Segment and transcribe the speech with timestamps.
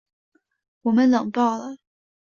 [0.81, 1.77] 我们冷爆了